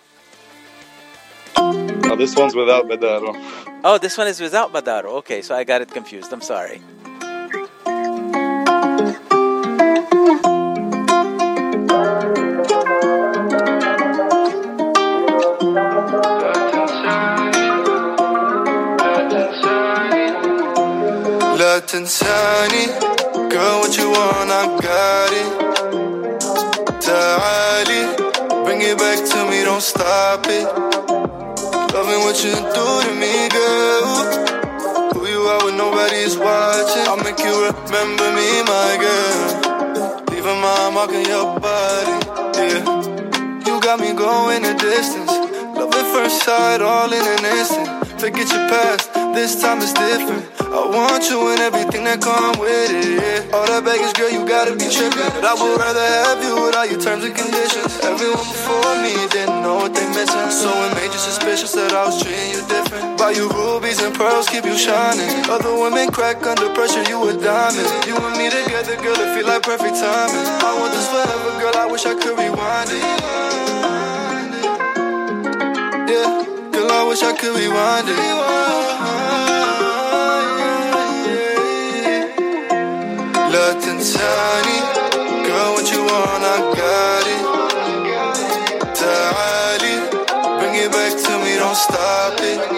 Now 1.56 2.14
this 2.14 2.34
one's 2.34 2.54
without 2.54 2.88
Badaro. 2.88 3.34
Oh, 3.84 3.98
this 3.98 4.16
one 4.16 4.28
is 4.28 4.40
without 4.40 4.72
Badaro. 4.72 5.10
Okay, 5.20 5.42
so 5.42 5.54
I 5.54 5.64
got 5.64 5.82
it 5.82 5.90
confused. 5.90 6.32
I'm 6.32 6.40
sorry. 6.40 6.80
لا 21.58 21.78
تنساني 21.78 22.86
Girl 23.50 23.80
what 23.80 23.96
you 23.96 24.10
want 24.10 24.31
Back 28.95 29.19
to 29.23 29.49
me, 29.49 29.63
don't 29.63 29.81
stop 29.81 30.45
it. 30.47 30.65
Loving 31.93 32.21
what 32.25 32.37
you 32.43 32.53
do 32.53 32.87
to 33.05 33.13
me, 33.21 33.49
girl. 33.49 34.05
Who 35.13 35.27
you 35.27 35.41
are 35.41 35.65
when 35.65 35.77
nobody's 35.77 36.37
watching. 36.37 37.05
I'll 37.07 37.17
make 37.17 37.39
you 37.39 37.53
remember 37.69 38.27
me, 38.33 38.49
my 38.63 38.97
girl. 38.99 40.23
Leaving 40.29 40.59
my 40.61 40.89
mark 40.93 41.11
on 41.11 41.25
your 41.25 41.59
body, 41.59 42.17
yeah. 42.57 43.65
You 43.65 43.79
got 43.81 43.99
me 43.99 44.13
going 44.13 44.65
a 44.65 44.73
distance. 44.73 45.31
Love 45.31 45.93
at 45.93 46.05
first 46.13 46.43
sight, 46.43 46.81
all 46.81 47.11
in 47.11 47.21
an 47.21 47.45
instant. 47.57 47.87
Forget 48.19 48.49
your 48.51 48.67
past, 48.69 49.12
this 49.33 49.59
time 49.61 49.81
it's 49.81 49.93
different. 49.93 50.45
I 50.61 50.85
want 50.89 51.29
you 51.29 51.49
and 51.53 51.61
everything 51.61 52.05
that 52.05 52.21
come 52.21 52.57
with 52.57 52.89
it. 52.89 53.53
All 53.53 53.65
that 53.65 53.85
baggage, 53.85 54.13
girl, 54.17 54.29
you 54.29 54.45
gotta 54.45 54.73
be 54.73 54.85
tripping. 54.89 55.29
But 55.33 55.45
I 55.45 55.53
would 55.53 55.77
rather 55.77 56.01
have 56.01 56.41
you 56.41 56.53
with 56.57 56.73
all 56.77 56.85
your 56.85 57.01
terms 57.01 57.25
and 57.25 57.33
conditions. 57.33 57.97
Everyone 58.01 58.45
before 58.45 58.93
me 59.01 59.13
didn't 59.29 59.61
know 59.65 59.81
what 59.81 59.93
they 59.93 60.05
missing, 60.13 60.49
so 60.49 60.69
it 60.69 60.93
made 60.97 61.13
you 61.13 61.21
suspicious 61.21 61.73
that 61.73 61.93
I 61.93 62.05
was 62.05 62.21
treating 62.21 62.57
you 62.57 62.61
different. 62.69 63.17
Buy 63.17 63.37
you 63.37 63.49
rubies 63.49 64.01
and 64.01 64.13
pearls, 64.13 64.49
keep 64.49 64.65
you 64.65 64.77
shining. 64.77 65.29
Other 65.49 65.73
women 65.73 66.09
crack 66.13 66.41
under 66.45 66.69
pressure, 66.73 67.05
you 67.09 67.17
a 67.29 67.33
diamond. 67.33 67.89
You 68.05 68.17
and 68.17 68.35
me 68.37 68.49
together, 68.49 68.97
girl, 69.01 69.17
it 69.17 69.29
feel 69.33 69.47
like 69.49 69.61
perfect 69.65 69.97
timing. 69.97 70.45
I 70.61 70.71
want 70.77 70.93
this 70.93 71.09
forever, 71.09 71.51
girl. 71.61 71.75
I 71.77 71.85
wish 71.89 72.05
I 72.05 72.13
could 72.17 72.37
rewind 72.37 72.89
it. 72.89 73.01
Yeah, 76.09 76.52
wish 77.13 77.21
I 77.21 77.33
could 77.33 77.55
rewind 77.55 78.09
it. 78.09 78.17
Looked 83.53 83.85
and 83.91 84.01
tiny, 84.01 84.79
girl, 85.45 85.73
what 85.75 85.91
you 85.91 86.01
want? 86.09 86.43
I 86.43 86.57
got 86.81 87.25
it. 87.35 87.43
Dali, 88.97 89.95
bring 90.59 90.75
it 90.83 90.91
back 90.91 91.13
to 91.25 91.33
me, 91.43 91.51
don't 91.57 91.77
stop 91.77 92.39
it. 92.41 92.72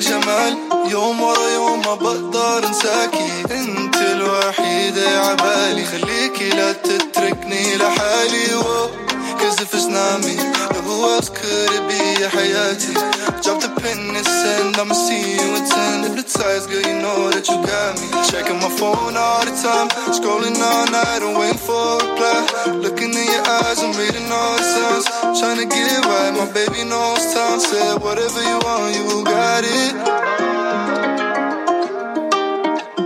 جمالك 0.00 0.24
جمال. 0.24 0.56
يوم 0.90 1.22
ورا 1.22 1.50
يوم 1.50 1.78
ما 1.78 1.94
بقدر 1.94 2.66
انساكي. 2.66 3.44
انت 3.50 3.96
الوحيدة 3.96 5.08
عبالي. 5.08 5.84
خليكي 5.84 6.48
لا 6.48 6.72
تتركني 6.72 7.76
لحالي. 7.76 8.54
واو 8.54 8.88
Cause 9.38 10.51
if 10.61 10.61
it's 10.61 10.61
not 10.61 10.69
me, 10.69 10.75
then 10.75 10.83
who 10.85 10.95
else 11.13 11.29
could 11.29 11.71
it 11.77 11.83
be 11.89 12.07
يا 12.21 12.29
حياتي 12.29 12.93
Drop 13.43 13.61
the 13.61 13.69
pin 13.81 14.15
and 14.19 14.25
send, 14.25 14.75
I'ma 14.77 14.93
see 14.93 15.37
you 15.37 15.47
in 15.57 15.63
10 15.63 16.03
Hypnotized, 16.03 16.69
girl, 16.69 16.81
you 16.89 16.97
know 17.03 17.29
that 17.29 17.45
you 17.49 17.57
got 17.71 17.91
me 18.01 18.07
Checking 18.29 18.59
my 18.65 18.71
phone 18.79 19.15
all 19.15 19.43
the 19.45 19.55
time 19.65 19.87
Scrolling 20.17 20.57
all 20.69 20.85
night 20.99 21.21
and 21.25 21.37
waiting 21.39 21.61
for 21.67 21.83
a 21.93 21.97
reply 22.03 22.39
Looking 22.85 23.13
in 23.21 23.27
your 23.35 23.45
eyes, 23.57 23.79
I'm 23.85 23.93
reading 24.01 24.27
all 24.39 24.57
the 24.57 24.65
signs 24.73 25.05
Trying 25.39 25.59
to 25.63 25.67
get 25.75 25.87
it 25.97 26.03
right, 26.11 26.33
my 26.41 26.47
baby 26.59 26.81
knows 26.91 27.23
time 27.33 27.59
Said 27.69 27.95
whatever 28.05 28.41
you 28.51 28.57
want, 28.65 28.89
you 28.97 29.23
got 29.23 29.63
it 29.81 29.95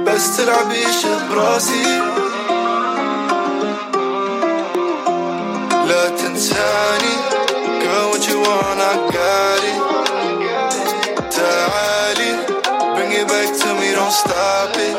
بس 0.05 0.37
تلعبي 0.37 0.85
براسي 1.29 1.83
لا 5.87 6.09
تنساني 6.09 6.41
Girl, 6.71 6.89
what 6.91 7.11
you 7.11 7.14
want, 8.46 8.80
I 8.80 8.94
got 9.10 9.62
it. 9.70 9.80
Ta'ali, 11.34 12.30
bring 12.94 13.10
it 13.12 13.26
back 13.26 13.48
to 13.60 13.68
me, 13.80 13.88
don't 13.92 14.12
stop 14.12 14.72
it. 14.86 14.94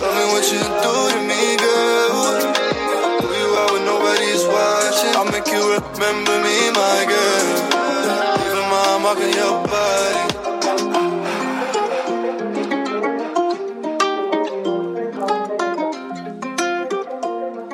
Love 0.00 0.14
me 0.16 0.24
what 0.32 0.44
you 0.52 0.62
do 0.84 0.94
to 1.12 1.20
me, 1.30 1.42
girl. 1.60 2.16
Who 3.20 3.28
you 3.28 3.48
are 3.60 3.68
when 3.72 3.84
nobody's 3.84 4.44
watching? 4.48 5.12
I'll 5.16 5.30
make 5.30 5.48
you 5.48 5.62
remember 5.76 6.34
me, 6.44 6.56
my 6.72 7.00
girl. 7.12 7.46
Even 8.44 8.64
my 8.72 8.98
mark 9.04 9.18
on 9.18 9.32
your 9.32 9.54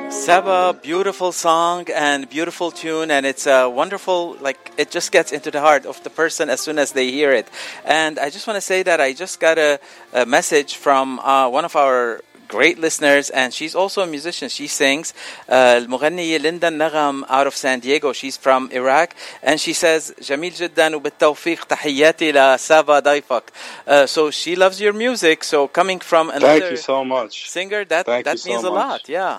Saba, 0.10 0.74
beautiful 0.82 1.32
song 1.32 1.86
and 1.94 2.30
beautiful 2.30 2.72
tune, 2.72 3.12
and 3.12 3.26
it's 3.26 3.46
a 3.48 3.70
wonderful, 3.70 4.38
like, 4.40 4.72
it 4.78 4.90
just 4.90 5.12
gets 5.12 5.32
into 5.32 5.52
the 5.52 5.60
heart 5.62 5.86
of 5.86 6.02
the 6.04 6.10
person 6.10 6.50
as 6.50 6.60
soon 6.62 6.80
as 6.80 6.94
they 6.94 7.12
hear 7.12 7.32
it. 7.32 7.48
And 7.84 8.18
I 8.18 8.30
just 8.30 8.48
want 8.48 8.58
to 8.58 8.62
say 8.62 8.82
that 8.84 9.00
I 9.02 9.14
just 9.14 9.40
got 9.40 9.58
a, 9.58 9.80
a 10.14 10.26
message 10.26 10.76
from 10.76 11.20
uh, 11.20 11.50
one 11.50 11.66
of 11.66 11.76
our 11.76 12.22
great 12.48 12.80
listeners, 12.80 13.30
and 13.30 13.54
she's 13.54 13.76
also 13.76 14.02
a 14.02 14.08
musician. 14.08 14.50
She 14.50 14.68
sings. 14.68 15.14
Uh, 15.50 15.80
المغنية 15.82 16.38
ليندا 16.38 16.70
نغم 16.70 17.26
out 17.28 17.48
of 17.48 17.56
San 17.56 17.80
Diego. 17.80 18.14
She's 18.14 18.38
from 18.38 18.70
Iraq, 18.72 19.16
and 19.44 19.60
she 19.60 19.74
says 19.74 20.14
جميل 20.22 20.54
جدا 20.54 20.96
وبالتوفيق 20.96 21.66
تحياتي 21.66 22.32
لسابا 22.32 23.00
ضيفك. 23.00 23.44
Uh, 23.88 24.06
so 24.06 24.32
she 24.32 24.56
loves 24.56 24.80
your 24.80 24.94
music. 24.94 25.44
So 25.44 25.68
coming 25.68 26.00
from 26.00 26.30
another 26.30 26.60
Thank 26.60 26.72
you 26.72 26.78
so 26.78 27.04
much. 27.04 27.50
singer, 27.50 27.84
that 27.86 28.06
Thank 28.06 28.26
that 28.26 28.34
you 28.34 28.38
so 28.38 28.50
means 28.50 28.64
a 28.64 28.70
much. 28.72 28.76
lot. 28.76 29.10
Yeah. 29.10 29.38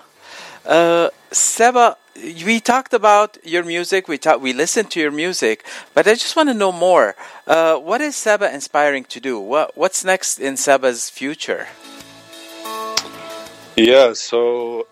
Uh, 0.64 1.08
Seba, 1.32 1.96
we 2.14 2.60
talked 2.60 2.92
about 2.92 3.38
your 3.44 3.64
music. 3.64 4.06
We 4.06 4.18
talk, 4.18 4.40
we 4.40 4.52
listened 4.52 4.90
to 4.92 5.00
your 5.00 5.10
music, 5.10 5.64
but 5.94 6.06
I 6.06 6.14
just 6.14 6.36
want 6.36 6.48
to 6.50 6.54
know 6.54 6.72
more. 6.72 7.16
Uh, 7.46 7.76
what 7.78 8.00
is 8.00 8.14
Seba 8.14 8.52
inspiring 8.54 9.04
to 9.04 9.20
do? 9.20 9.40
What 9.40 9.76
what's 9.76 10.04
next 10.04 10.38
in 10.38 10.56
Seba's 10.56 11.10
future? 11.10 11.66
Yeah, 13.76 14.12
so 14.12 14.86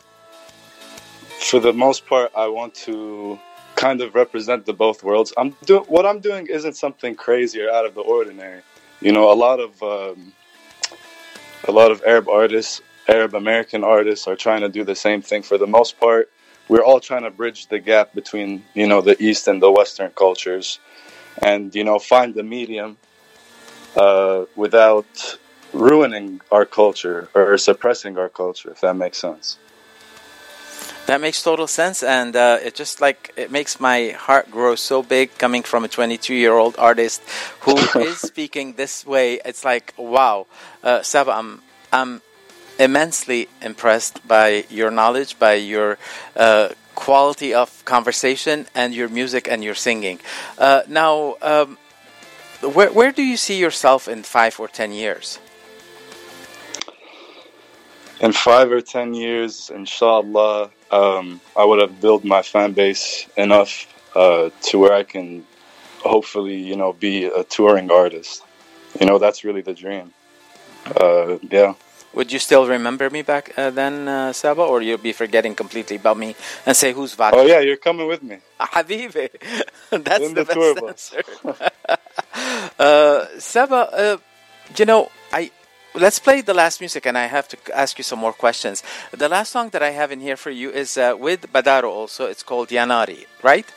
for 1.39 1.61
the 1.61 1.73
most 1.73 2.07
part, 2.07 2.33
I 2.35 2.49
want 2.49 2.75
to 2.87 3.39
kind 3.77 4.01
of 4.01 4.15
represent 4.15 4.67
the 4.67 4.73
both 4.73 5.03
worlds. 5.03 5.33
I'm 5.37 5.57
doing 5.65 5.85
what 5.85 6.05
I'm 6.05 6.21
doing 6.21 6.47
isn't 6.47 6.77
something 6.77 7.15
crazy 7.15 7.63
or 7.63 7.71
out 7.71 7.87
of 7.87 7.95
the 7.95 8.01
ordinary. 8.01 8.63
You 9.01 9.13
know, 9.13 9.31
a 9.33 9.39
lot 9.47 9.61
of 9.61 9.83
um, 9.83 10.33
a 11.65 11.73
lot 11.73 11.91
of 11.91 12.03
Arab 12.07 12.29
artists, 12.29 12.83
Arab 13.11 13.35
American 13.35 13.83
artists, 13.85 14.29
are 14.29 14.37
trying 14.37 14.61
to 14.61 14.69
do 14.69 14.85
the 14.85 14.95
same 14.95 15.21
thing. 15.21 15.43
For 15.43 15.59
the 15.59 15.67
most 15.67 15.99
part, 15.99 16.31
we're 16.69 16.85
all 16.85 17.01
trying 17.01 17.25
to 17.25 17.31
bridge 17.31 17.67
the 17.67 17.81
gap 17.81 18.15
between 18.15 18.65
you 18.75 18.87
know 18.87 19.01
the 19.01 19.21
East 19.23 19.49
and 19.49 19.61
the 19.61 19.71
Western 19.71 20.11
cultures, 20.13 20.79
and 21.43 21.75
you 21.75 21.85
know 21.85 21.99
find 21.99 22.35
the 22.35 22.43
medium 22.43 22.97
uh, 23.97 24.45
without 24.57 25.39
ruining 25.73 26.41
our 26.51 26.65
culture 26.65 27.29
or 27.35 27.59
suppressing 27.59 28.19
our 28.19 28.29
culture, 28.29 28.71
if 28.71 28.81
that 28.81 28.97
makes 28.97 29.19
sense. 29.19 29.59
That 31.07 31.21
makes 31.21 31.43
total 31.43 31.67
sense, 31.67 32.05
and 32.05 32.37
uh, 32.37 32.59
it 32.63 32.77
just 32.77 33.01
like 33.01 33.33
it 33.37 33.51
makes 33.51 33.81
my 33.81 34.11
heart 34.11 34.49
grow 34.49 34.77
so 34.77 35.03
big 35.03 35.37
coming 35.39 35.65
from 35.65 35.85
a 35.85 35.89
22 35.89 36.35
year 36.35 36.55
old 36.55 36.77
artist 36.79 37.21
who 37.63 37.77
is 38.01 38.19
speaking 38.19 38.75
this 38.75 39.05
way. 39.05 39.41
It's 39.45 39.65
like 39.65 39.93
wow, 39.97 40.47
uh, 40.85 41.03
Saba, 41.03 41.33
I'm 41.33 41.63
I'm 41.93 42.23
immensely 42.81 43.49
impressed 43.61 44.27
by 44.27 44.65
your 44.71 44.91
knowledge, 44.91 45.39
by 45.39 45.55
your 45.55 45.99
uh, 46.35 46.71
quality 46.95 47.55
of 47.55 47.85
conversation, 47.85 48.67
and 48.75 48.95
your 48.95 49.09
music 49.09 49.47
and 49.47 49.63
your 49.63 49.77
singing. 49.77 50.19
Uh, 50.59 50.83
now, 50.89 51.37
um, 51.43 51.79
where 52.63 52.91
where 52.93 53.13
do 53.13 53.23
you 53.23 53.37
see 53.37 53.59
yourself 53.61 54.09
in 54.09 54.23
five 54.23 54.59
or 54.59 54.69
ten 54.69 54.91
years? 54.93 55.39
in 58.21 58.33
five 58.33 58.71
or 58.71 58.81
ten 58.81 59.15
years, 59.15 59.71
inshallah, 59.71 60.71
um, 60.91 61.41
I 61.57 61.65
would 61.65 61.81
have 61.81 62.01
built 62.01 62.25
my 62.25 62.43
fan 62.43 62.73
base 62.73 63.27
enough 63.37 63.87
uh, 64.15 64.51
to 64.65 64.79
where 64.79 64.93
I 64.93 65.05
can 65.05 65.47
hopefully, 66.01 66.57
you 66.57 66.77
know, 66.77 66.93
be 66.93 67.25
a 67.25 67.45
touring 67.45 67.91
artist. 67.91 68.45
You 69.01 69.07
know, 69.07 69.19
that's 69.19 69.45
really 69.45 69.63
the 69.63 69.75
dream. 69.75 70.13
Uh, 71.01 71.39
yeah. 71.51 71.75
Would 72.14 72.32
you 72.32 72.40
still 72.40 72.66
remember 72.66 73.10
me 73.10 73.24
back 73.24 73.52
uh, 73.58 73.72
then, 73.72 74.08
uh, 74.08 74.32
Saba, 74.32 74.62
or 74.62 74.82
you'll 74.82 74.98
be 74.98 75.12
forgetting 75.12 75.54
completely 75.54 75.98
about 75.98 76.18
me 76.18 76.34
and 76.66 76.74
say 76.74 76.94
who's 76.94 77.14
Vadim? 77.14 77.34
Oh 77.34 77.46
yeah, 77.46 77.60
you're 77.60 77.76
coming 77.76 78.08
with 78.08 78.24
me. 78.24 78.38
Habibi. 78.58 79.30
That's 79.90 80.24
In 80.24 80.34
the, 80.34 80.46
the 80.46 80.54
tour 80.54 80.76
best 80.76 80.86
bus. 80.86 81.14
answer. 81.14 81.22
uh, 82.80 83.26
Saba, 83.38 83.90
uh, 83.92 84.18
you 84.78 84.86
know, 84.86 85.12
I 85.34 85.52
let's 85.94 86.20
play 86.20 86.40
the 86.40 86.54
last 86.54 86.80
music, 86.80 87.06
and 87.06 87.18
I 87.18 87.26
have 87.26 87.50
to 87.50 87.58
ask 87.76 87.98
you 87.98 88.04
some 88.04 88.20
more 88.20 88.32
questions. 88.34 88.82
The 89.12 89.28
last 89.28 89.52
song 89.52 89.68
that 89.70 89.84
I 89.84 89.92
have 89.92 90.10
in 90.14 90.22
here 90.22 90.38
for 90.38 90.52
you 90.52 90.70
is 90.72 90.98
uh, 90.98 91.16
with 91.20 91.52
Badaro. 91.52 91.90
Also, 91.90 92.28
it's 92.28 92.44
called 92.44 92.70
Yanari, 92.70 93.26
right? 93.44 93.68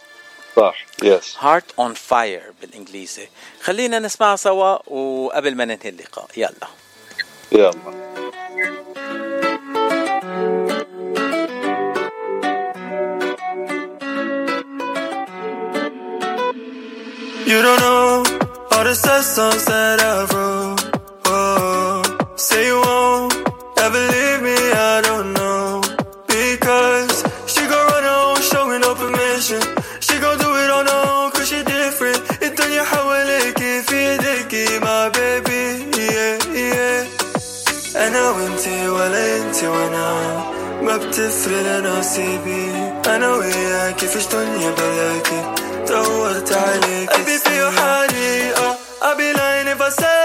صح. 0.56 0.75
Yes. 1.02 1.34
Heart 1.34 1.72
on 1.76 1.94
Fire 1.94 2.54
بالإنجليزي. 2.62 3.28
خلينا 3.62 3.98
نسمع 3.98 4.37
سوا 4.37 4.88
وقبل 4.92 5.54
ما 5.54 5.64
ننهي 5.64 5.88
اللقاء 5.88 6.30
يلا. 6.37 6.68
يلا. 7.52 8.12
you 8.63 8.70
don't 17.62 17.79
know 17.82 18.24
all 18.72 18.84
the 18.86 18.96
sad 18.96 19.24
songs 19.24 19.65
that 19.65 20.00
I 20.00 20.34
wrote. 20.34 20.52
تفرنا 41.17 42.00
نصيبي. 42.00 42.91
أنا 43.08 43.29
وياكي 43.36 44.08
فيش 44.08 44.25
دنيا 44.25 44.72
بلاكي. 44.72 45.41
دورت 45.88 46.53
عليكي 46.53 47.22
ابي 47.22 47.38
في 47.38 47.72
حالي 47.77 48.53
ابي 49.01 49.34
لايني 49.34 49.74
بسالي 49.75 50.22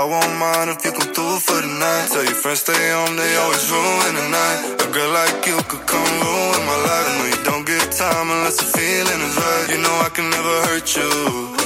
I 0.00 0.02
won't 0.12 0.34
mind 0.38 0.68
if 0.74 0.84
you 0.84 0.92
come 0.92 1.10
through 1.16 1.38
for 1.46 1.58
the 1.60 1.72
night 1.84 2.06
Tell 2.12 2.24
your 2.24 2.38
friends 2.42 2.60
stay 2.60 2.84
home, 2.96 3.14
they 3.16 3.32
always 3.42 3.64
ruin 3.70 4.12
the 4.18 4.26
night 4.40 4.58
A 4.84 4.86
girl 4.94 5.10
like 5.20 5.40
you 5.50 5.58
could 5.70 5.84
come 5.92 6.12
ruin 6.26 6.62
my 6.70 6.78
life 6.90 7.06
I 7.10 7.12
know 7.18 7.28
you 7.34 7.40
don't 7.50 7.66
give 7.66 7.86
time 8.04 8.28
unless 8.34 8.56
the 8.62 8.68
feeling 8.76 9.20
is 9.28 9.36
right 9.36 9.66
You 9.72 9.78
know 9.84 9.96
I 10.06 10.08
can 10.16 10.28
never 10.30 10.54
hurt 10.68 10.88
you 10.96 11.10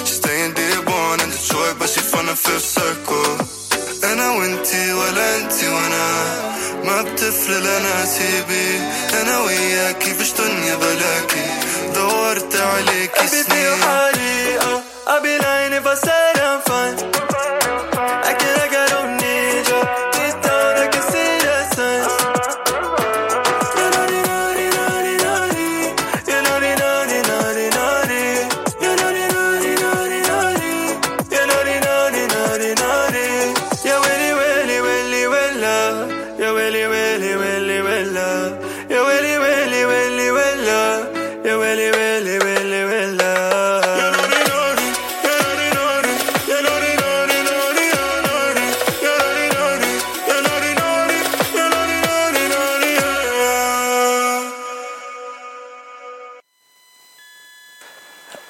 She's 0.07 0.19
staying 0.23 0.53
Dearborn 0.55 1.19
in 1.25 1.31
Detroit 1.31 1.77
But 1.81 1.89
she 1.93 2.01
from 2.01 2.27
the 2.27 2.37
fifth 2.37 2.69
circle 2.79 3.33
أنا 4.05 4.31
وانتي 4.31 4.93
ولا 4.93 5.37
انتي 5.37 5.69
وانا 5.69 6.07
ما 6.85 7.03
بتفرق 7.03 7.59
لنا 7.59 8.05
سيبي 8.05 8.81
أنا 9.23 9.39
وياكي 9.41 10.15
فيش 10.15 10.33
دنيا 10.33 10.75
بلاكي 10.75 11.47
دورت 11.95 12.57
عليكي 12.57 13.13
قلبي 13.21 13.29
فيه 13.29 13.43
سنين 13.43 13.83
حريقة 13.83 14.83
I'll 15.07 15.23
be 15.23 15.39
lying 15.45 15.73
if 15.73 15.87
I 15.87 15.95
said 15.95 16.39
I'm 16.41 16.61
fine 16.69 16.97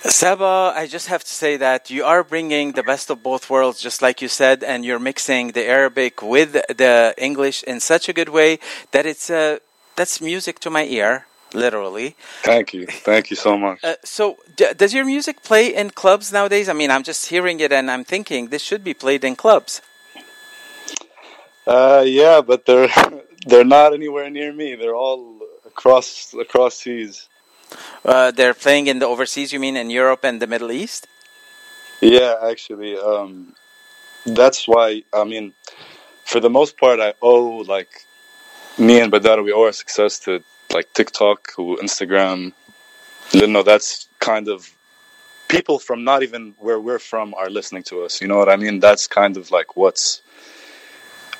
Saba, 0.07 0.73
I 0.75 0.85
just 0.85 1.07
have 1.07 1.23
to 1.23 1.31
say 1.31 1.57
that 1.57 1.89
you 1.89 2.05
are 2.05 2.23
bringing 2.23 2.73
the 2.73 2.83
best 2.83 3.09
of 3.09 3.23
both 3.23 3.49
worlds, 3.49 3.81
just 3.81 4.03
like 4.03 4.21
you 4.21 4.27
said, 4.27 4.63
and 4.63 4.85
you're 4.85 4.99
mixing 4.99 5.53
the 5.53 5.65
Arabic 5.65 6.21
with 6.21 6.53
the 6.53 7.15
English 7.17 7.63
in 7.63 7.79
such 7.79 8.07
a 8.07 8.13
good 8.13 8.29
way 8.29 8.59
that 8.91 9.07
it's 9.07 9.29
uh, 9.31 9.57
that's 9.95 10.21
music 10.21 10.59
to 10.59 10.69
my 10.69 10.85
ear, 10.85 11.25
literally. 11.53 12.15
Thank 12.43 12.73
you. 12.73 12.85
Thank 12.85 13.31
you 13.31 13.35
so 13.35 13.57
much. 13.57 13.83
Uh, 13.83 13.95
so, 14.03 14.37
d- 14.55 14.73
does 14.77 14.93
your 14.93 15.05
music 15.05 15.41
play 15.41 15.73
in 15.73 15.89
clubs 15.89 16.31
nowadays? 16.31 16.69
I 16.69 16.73
mean, 16.73 16.91
I'm 16.91 17.03
just 17.03 17.27
hearing 17.27 17.59
it 17.59 17.71
and 17.71 17.89
I'm 17.89 18.03
thinking 18.03 18.49
this 18.49 18.61
should 18.61 18.83
be 18.83 18.93
played 18.93 19.23
in 19.23 19.35
clubs. 19.35 19.81
Uh, 21.65 22.03
yeah, 22.05 22.41
but 22.41 22.65
they're 22.67 22.89
they're 23.47 23.65
not 23.65 23.93
anywhere 23.93 24.29
near 24.29 24.53
me. 24.53 24.75
They're 24.75 24.95
all 24.95 25.39
across 25.65 26.33
across 26.39 26.75
seas. 26.75 27.27
Uh, 28.05 28.29
they're 28.31 28.53
playing 28.53 28.87
in 28.87 28.99
the 28.99 29.07
overseas. 29.07 29.51
You 29.51 29.59
mean 29.59 29.75
in 29.75 29.89
Europe 29.89 30.23
and 30.23 30.39
the 30.41 30.47
Middle 30.47 30.71
East? 30.71 31.07
Yeah, 32.01 32.35
actually, 32.43 32.97
um, 32.97 33.55
that's 34.25 34.67
why. 34.67 35.03
I 35.11 35.23
mean, 35.23 35.53
for 36.23 36.39
the 36.39 36.49
most 36.49 36.77
part, 36.77 36.99
I 36.99 37.13
owe 37.21 37.57
like 37.75 38.05
me 38.77 38.99
and 38.99 39.11
Badaro. 39.11 39.43
We 39.43 39.53
owe 39.53 39.63
our 39.63 39.71
success 39.71 40.19
to 40.19 40.43
like 40.71 40.93
TikTok, 40.93 41.53
Instagram. 41.57 42.53
You 43.31 43.47
know, 43.47 43.63
that's 43.63 44.07
kind 44.19 44.47
of 44.49 44.69
people 45.47 45.79
from 45.79 46.03
not 46.03 46.21
even 46.21 46.53
where 46.59 46.79
we're 46.79 46.99
from 46.99 47.33
are 47.33 47.49
listening 47.49 47.83
to 47.83 48.03
us. 48.03 48.21
You 48.21 48.27
know 48.27 48.37
what 48.37 48.49
I 48.49 48.55
mean? 48.55 48.79
That's 48.79 49.07
kind 49.07 49.35
of 49.37 49.49
like 49.49 49.75
what's 49.75 50.21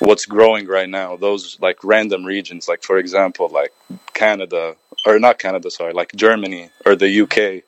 what's 0.06 0.24
growing 0.24 0.66
right 0.66 0.88
now. 0.88 1.16
Those 1.16 1.58
like 1.60 1.78
random 1.82 2.24
regions, 2.24 2.68
like 2.68 2.82
for 2.82 2.96
example, 2.96 3.48
like 3.48 3.72
Canada 4.14 4.76
or 5.04 5.18
not 5.18 5.38
Canada, 5.38 5.70
sorry, 5.70 5.92
like 5.92 6.12
Germany 6.14 6.70
or 6.86 6.94
the 6.94 7.10
UK. 7.22 7.64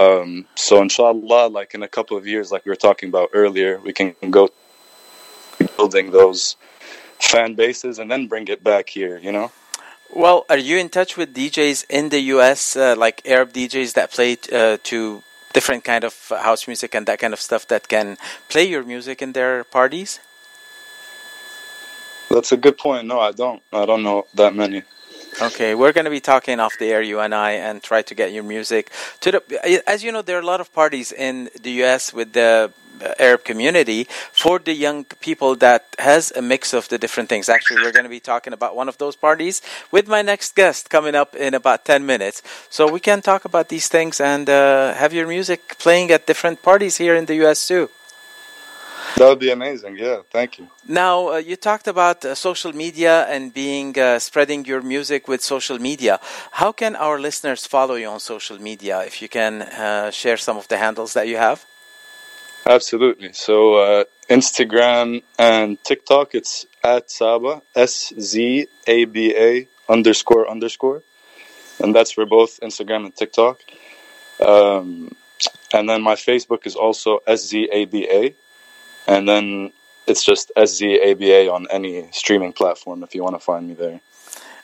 Um, 0.00 0.46
so 0.56 0.82
inshallah, 0.82 1.46
like 1.48 1.74
in 1.74 1.82
a 1.84 1.88
couple 1.88 2.16
of 2.16 2.26
years, 2.26 2.50
like 2.50 2.64
we 2.64 2.70
were 2.70 2.84
talking 2.88 3.08
about 3.08 3.30
earlier, 3.32 3.78
we 3.78 3.92
can 3.92 4.14
go 4.30 4.50
building 5.76 6.10
those 6.10 6.56
fan 7.20 7.54
bases 7.54 8.00
and 8.00 8.10
then 8.10 8.26
bring 8.26 8.48
it 8.48 8.64
back 8.64 8.88
here. 8.88 9.18
You 9.18 9.32
know. 9.32 9.52
Well, 10.12 10.44
are 10.50 10.58
you 10.58 10.76
in 10.78 10.88
touch 10.88 11.16
with 11.16 11.34
DJs 11.34 11.86
in 11.88 12.08
the 12.08 12.20
US, 12.34 12.76
uh, 12.76 12.94
like 12.98 13.22
Arab 13.24 13.52
DJs 13.52 13.94
that 13.94 14.10
play 14.10 14.36
uh, 14.52 14.78
to 14.90 15.22
different 15.52 15.84
kind 15.84 16.02
of 16.02 16.14
house 16.28 16.66
music 16.66 16.94
and 16.96 17.06
that 17.06 17.20
kind 17.20 17.32
of 17.32 17.40
stuff 17.40 17.66
that 17.68 17.86
can 17.88 18.18
play 18.48 18.64
your 18.64 18.82
music 18.82 19.22
in 19.22 19.32
their 19.32 19.62
parties? 19.62 20.18
That's 22.34 22.50
a 22.50 22.56
good 22.56 22.76
point. 22.76 23.06
No, 23.06 23.20
I 23.20 23.30
don't. 23.30 23.62
I 23.72 23.86
don't 23.86 24.02
know 24.02 24.26
that 24.34 24.56
many. 24.56 24.82
Okay, 25.40 25.76
we're 25.76 25.92
going 25.92 26.04
to 26.04 26.10
be 26.10 26.20
talking 26.20 26.58
off 26.58 26.76
the 26.80 26.86
air, 26.86 27.00
you 27.00 27.20
and 27.20 27.32
I, 27.32 27.52
and 27.52 27.80
try 27.80 28.02
to 28.02 28.14
get 28.14 28.32
your 28.32 28.42
music 28.42 28.90
to 29.20 29.30
the. 29.30 29.82
As 29.88 30.02
you 30.02 30.10
know, 30.10 30.20
there 30.20 30.36
are 30.36 30.40
a 30.40 30.50
lot 30.54 30.60
of 30.60 30.72
parties 30.72 31.12
in 31.12 31.48
the 31.62 31.70
U.S. 31.82 32.12
with 32.12 32.32
the 32.32 32.72
Arab 33.20 33.44
community 33.44 34.08
for 34.32 34.58
the 34.58 34.72
young 34.72 35.04
people 35.28 35.54
that 35.56 35.94
has 36.00 36.32
a 36.34 36.42
mix 36.42 36.74
of 36.74 36.88
the 36.88 36.98
different 36.98 37.28
things. 37.28 37.48
Actually, 37.48 37.82
we're 37.82 37.92
going 37.92 38.10
to 38.10 38.16
be 38.18 38.20
talking 38.20 38.52
about 38.52 38.74
one 38.74 38.88
of 38.88 38.98
those 38.98 39.14
parties 39.14 39.62
with 39.92 40.08
my 40.08 40.22
next 40.22 40.56
guest 40.56 40.90
coming 40.90 41.14
up 41.14 41.36
in 41.36 41.54
about 41.54 41.84
ten 41.84 42.04
minutes, 42.04 42.42
so 42.68 42.90
we 42.90 42.98
can 42.98 43.22
talk 43.22 43.44
about 43.44 43.68
these 43.68 43.86
things 43.86 44.20
and 44.20 44.50
uh, 44.50 44.92
have 44.94 45.12
your 45.12 45.28
music 45.28 45.78
playing 45.78 46.10
at 46.10 46.26
different 46.26 46.62
parties 46.62 46.96
here 46.96 47.14
in 47.14 47.26
the 47.26 47.36
U.S. 47.46 47.68
too. 47.68 47.90
That 49.16 49.28
would 49.28 49.38
be 49.38 49.50
amazing. 49.50 49.96
Yeah, 49.96 50.22
thank 50.30 50.58
you. 50.58 50.68
Now, 50.88 51.34
uh, 51.34 51.36
you 51.36 51.56
talked 51.56 51.86
about 51.86 52.24
uh, 52.24 52.34
social 52.34 52.72
media 52.72 53.26
and 53.28 53.54
being 53.54 53.96
uh, 53.98 54.18
spreading 54.18 54.64
your 54.64 54.82
music 54.82 55.28
with 55.28 55.40
social 55.42 55.78
media. 55.78 56.18
How 56.52 56.72
can 56.72 56.96
our 56.96 57.20
listeners 57.20 57.64
follow 57.66 57.94
you 57.94 58.08
on 58.08 58.20
social 58.20 58.58
media? 58.58 59.00
If 59.04 59.22
you 59.22 59.28
can 59.28 59.62
uh, 59.62 60.10
share 60.10 60.36
some 60.36 60.56
of 60.56 60.66
the 60.68 60.78
handles 60.78 61.12
that 61.14 61.28
you 61.28 61.36
have. 61.36 61.64
Absolutely. 62.66 63.32
So 63.34 63.74
uh, 63.74 64.04
Instagram 64.28 65.22
and 65.38 65.82
TikTok, 65.84 66.34
it's 66.34 66.66
at 66.82 67.10
Saba 67.10 67.62
S 67.74 68.12
Z 68.18 68.66
A 68.86 69.04
B 69.04 69.34
A 69.36 69.68
underscore 69.88 70.48
underscore, 70.48 71.02
and 71.78 71.94
that's 71.94 72.12
for 72.12 72.26
both 72.26 72.58
Instagram 72.60 73.04
and 73.04 73.14
TikTok. 73.14 73.60
Um, 74.40 75.14
and 75.72 75.88
then 75.88 76.02
my 76.02 76.14
Facebook 76.14 76.66
is 76.66 76.74
also 76.74 77.20
S 77.26 77.46
Z 77.48 77.68
A 77.70 77.84
B 77.84 78.08
A, 78.10 78.34
and 79.06 79.28
then 79.28 79.72
it's 80.06 80.24
just 80.24 80.52
S 80.56 80.76
Z 80.76 81.00
A 81.02 81.14
B 81.14 81.32
A 81.32 81.48
on 81.48 81.66
any 81.70 82.08
streaming 82.12 82.52
platform 82.52 83.02
if 83.02 83.14
you 83.14 83.22
want 83.22 83.36
to 83.36 83.40
find 83.40 83.68
me 83.68 83.74
there. 83.74 84.00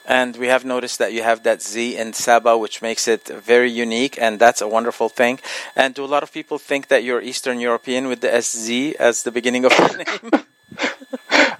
And 0.05 0.35
we 0.35 0.47
have 0.47 0.65
noticed 0.65 0.97
that 0.97 1.13
you 1.13 1.21
have 1.21 1.43
that 1.43 1.61
Z 1.61 1.95
in 1.95 2.13
Saba, 2.13 2.57
which 2.57 2.81
makes 2.81 3.07
it 3.07 3.27
very 3.27 3.69
unique, 3.69 4.17
and 4.19 4.39
that's 4.39 4.59
a 4.59 4.67
wonderful 4.67 5.09
thing. 5.09 5.39
And 5.75 5.93
do 5.93 6.03
a 6.03 6.11
lot 6.15 6.23
of 6.23 6.33
people 6.33 6.57
think 6.57 6.87
that 6.87 7.03
you're 7.03 7.21
Eastern 7.21 7.59
European 7.59 8.07
with 8.07 8.21
the 8.21 8.41
SZ 8.41 8.95
as 8.99 9.23
the 9.23 9.31
beginning 9.31 9.65
of 9.65 9.77
your 9.77 9.97
name? 10.05 10.31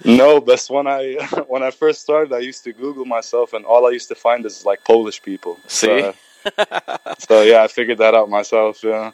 No, 0.04 0.40
but 0.40 0.64
when 0.68 0.86
I 0.86 1.14
when 1.48 1.62
I 1.62 1.70
first 1.70 2.00
started, 2.00 2.32
I 2.32 2.38
used 2.38 2.64
to 2.64 2.72
Google 2.72 3.04
myself, 3.04 3.52
and 3.52 3.64
all 3.64 3.86
I 3.86 3.90
used 3.90 4.08
to 4.08 4.14
find 4.14 4.44
is 4.44 4.64
like 4.66 4.84
Polish 4.84 5.22
people. 5.22 5.58
See? 5.68 6.00
So, 6.00 6.14
so 7.18 7.42
yeah, 7.42 7.62
I 7.62 7.68
figured 7.68 7.98
that 7.98 8.14
out 8.14 8.28
myself. 8.28 8.82
Yeah. 8.82 9.12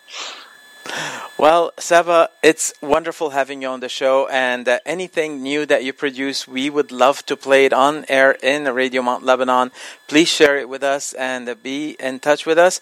Well, 1.38 1.72
Saba, 1.79 2.31
it's 2.42 2.72
wonderful 2.81 3.31
having 3.31 3.62
you 3.62 3.68
on 3.68 3.81
the 3.81 3.88
show, 3.88 4.27
and 4.29 4.68
uh, 4.68 4.81
anything 4.85 5.40
new 5.42 5.66
that 5.66 5.85
you 5.85 5.92
produce, 5.92 6.48
we 6.48 6.68
would 6.68 6.90
love 6.90 7.24
to 7.27 7.37
play 7.37 7.64
it 7.64 7.72
on 7.72 8.05
air 8.09 8.33
in 8.42 8.64
Radio 8.64 9.03
Mount 9.03 9.22
Lebanon. 9.22 9.70
Please 10.09 10.29
share 10.29 10.59
it 10.59 10.68
with 10.68 10.83
us 10.83 11.12
and 11.12 11.48
uh, 11.48 11.55
be 11.55 11.96
in 12.01 12.18
touch 12.18 12.44
with 12.44 12.59
us. 12.59 12.81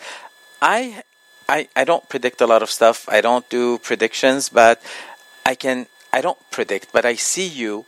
I, 0.62 1.02
I, 1.48 1.68
I 1.76 1.84
don't 1.84 2.08
predict 2.08 2.40
a 2.40 2.46
lot 2.46 2.62
of 2.62 2.70
stuff. 2.70 3.06
I 3.08 3.20
don't 3.20 3.48
do 3.50 3.78
predictions, 3.78 4.48
but 4.48 4.80
I 5.44 5.54
can. 5.54 5.86
I 6.12 6.22
don't 6.22 6.38
predict, 6.50 6.92
but 6.92 7.04
I 7.04 7.14
see 7.14 7.46
you 7.46 7.84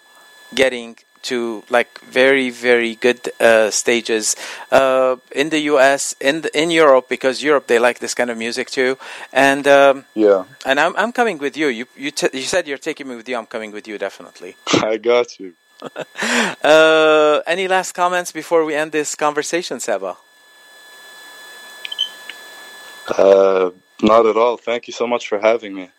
getting 0.55 0.99
to 1.31 1.63
like 1.71 2.01
very 2.01 2.51
very 2.51 2.95
good 2.97 3.21
uh, 3.41 3.71
stages 3.71 4.37
uh, 4.73 5.17
in 5.33 5.51
the 5.51 5.61
U.S. 5.73 6.15
in 6.21 6.43
the, 6.43 6.51
in 6.63 6.71
Europe 6.71 7.09
because 7.09 7.43
Europe 7.43 7.67
they 7.67 7.79
like 7.79 7.99
this 8.01 8.15
kind 8.15 8.31
of 8.31 8.37
music 8.39 8.71
too, 8.71 8.97
and 9.33 9.67
um, 9.67 10.05
Yeah, 10.15 10.45
and 10.67 10.81
I'm 10.81 10.95
I'm 10.97 11.13
coming 11.13 11.39
with 11.39 11.57
you. 11.57 11.69
You 11.69 11.87
you 11.97 12.11
t- 12.11 12.33
you 12.33 12.47
said 12.53 12.67
you're 12.69 12.85
taking 12.91 13.09
me 13.09 13.15
with 13.17 13.29
you. 13.29 13.37
I'm 13.39 13.47
coming 13.47 13.73
with 13.73 13.87
you 13.89 13.99
definitely. 13.99 14.57
I 14.93 14.97
got 14.99 15.39
you. 15.41 15.55
Uh, 16.63 17.41
any 17.47 17.69
last 17.69 17.93
comments 17.93 18.33
before 18.33 18.65
we 18.65 18.75
end 18.75 18.91
this 18.93 19.15
conversation, 19.15 19.81
Seba? 19.81 20.17
Uh, 23.09 23.71
not 24.03 24.27
at 24.27 24.37
all. 24.37 24.57
Thank 24.57 24.89
you 24.89 24.93
so 24.93 25.07
much 25.07 25.29
for 25.29 25.39
having 25.39 25.75
me. 25.75 25.91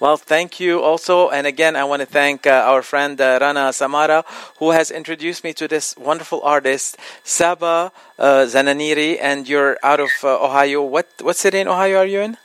Well, 0.00 0.16
thank 0.16 0.58
you 0.58 0.82
also. 0.82 1.28
And 1.28 1.46
again, 1.46 1.76
I 1.76 1.84
want 1.84 2.00
to 2.00 2.06
thank 2.06 2.46
uh, 2.46 2.64
our 2.66 2.80
friend 2.80 3.20
uh, 3.20 3.38
Rana 3.38 3.70
Samara, 3.70 4.24
who 4.58 4.70
has 4.70 4.90
introduced 4.90 5.44
me 5.44 5.52
to 5.52 5.68
this 5.68 5.94
wonderful 5.98 6.40
artist, 6.40 6.96
Saba 7.22 7.92
uh, 8.18 8.46
Zananiri. 8.48 9.18
And 9.20 9.46
you're 9.46 9.76
out 9.82 10.00
of 10.00 10.08
uh, 10.24 10.42
Ohio. 10.42 10.82
What, 10.82 11.06
what 11.20 11.36
city 11.36 11.60
in 11.60 11.68
Ohio 11.68 11.98
are 11.98 12.06
you 12.06 12.20
in? 12.20 12.38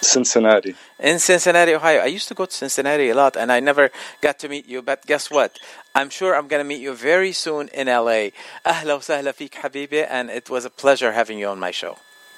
Cincinnati. 0.00 0.74
In 0.98 1.20
Cincinnati, 1.20 1.74
Ohio. 1.74 2.00
I 2.00 2.06
used 2.06 2.26
to 2.26 2.34
go 2.34 2.46
to 2.46 2.52
Cincinnati 2.52 3.10
a 3.10 3.14
lot 3.14 3.36
and 3.36 3.52
I 3.52 3.60
never 3.60 3.90
got 4.20 4.40
to 4.40 4.48
meet 4.48 4.66
you, 4.66 4.82
but 4.82 5.06
guess 5.06 5.30
what? 5.30 5.56
I'm 5.94 6.10
sure 6.10 6.34
I'm 6.34 6.48
going 6.48 6.58
to 6.60 6.68
meet 6.68 6.80
you 6.80 6.92
very 6.92 7.30
soon 7.30 7.68
in 7.68 7.86
LA. 7.86 8.30
Ahla 8.66 8.98
wa 8.98 8.98
sahla 8.98 9.32
fik, 9.32 9.52
habibi, 9.62 10.04
and 10.10 10.28
it 10.28 10.50
was 10.50 10.64
a 10.64 10.70
pleasure 10.70 11.12
having 11.12 11.38
you 11.38 11.46
on 11.46 11.60
my 11.60 11.70
show. 11.70 11.98